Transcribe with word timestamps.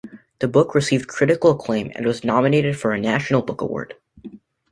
The 0.39 0.47
book 0.47 0.73
received 0.73 1.07
critical 1.07 1.51
acclaim 1.51 1.91
and 1.93 2.07
was 2.07 2.23
nominated 2.23 2.75
for 2.75 2.91
a 2.91 2.99
National 2.99 3.43
Book 3.43 3.61
Award. 3.61 3.93